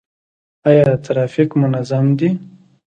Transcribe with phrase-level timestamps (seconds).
[0.69, 2.29] آیا ټرافیک منظم دی؟